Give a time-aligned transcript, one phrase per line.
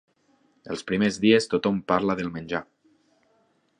[0.75, 2.63] Els primers dies tothom parla del menjar.